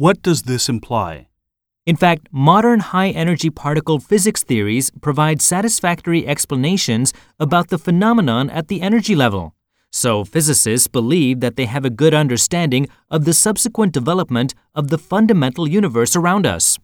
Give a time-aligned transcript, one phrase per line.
[0.00, 1.26] What does this imply?
[1.84, 8.68] In fact, modern high energy particle physics theories provide satisfactory explanations about the phenomenon at
[8.68, 9.56] the energy level.
[9.90, 14.98] So, physicists believe that they have a good understanding of the subsequent development of the
[14.98, 16.78] fundamental universe around us.